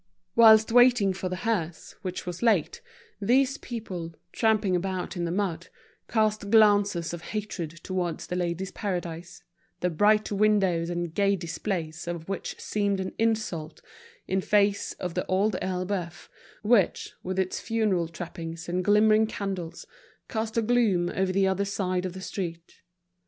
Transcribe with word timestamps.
Whilst 0.35 0.71
waiting 0.71 1.13
for 1.13 1.29
the 1.29 1.35
hearse, 1.45 1.93
which 2.01 2.25
was 2.25 2.41
late, 2.41 2.81
these 3.21 3.59
people, 3.59 4.15
tramping 4.31 4.75
about 4.75 5.15
in 5.15 5.25
the 5.25 5.31
mud, 5.31 5.67
cast 6.07 6.49
glances 6.49 7.13
of 7.13 7.21
hatred 7.21 7.69
towards 7.83 8.25
The 8.25 8.35
Ladies' 8.35 8.71
Paradise, 8.71 9.43
the 9.79 9.91
bright 9.91 10.31
windows 10.31 10.89
and 10.89 11.13
gay 11.13 11.35
displays 11.35 12.07
of 12.07 12.27
which 12.27 12.59
seemed 12.59 12.99
an 12.99 13.13
insult 13.19 13.83
in 14.27 14.41
face 14.41 14.93
of 14.93 15.13
The 15.13 15.27
Old 15.27 15.55
Elbeuf, 15.61 16.31
which, 16.63 17.13
with 17.21 17.37
its 17.37 17.59
funeral 17.59 18.07
trappings 18.07 18.67
and 18.67 18.83
glimmering 18.83 19.27
candles, 19.27 19.85
cast 20.27 20.57
a 20.57 20.63
gloom 20.63 21.11
over 21.13 21.31
the 21.31 21.47
other 21.47 21.63
side 21.65 22.07
of 22.07 22.13
the 22.13 22.21
street. 22.21 22.81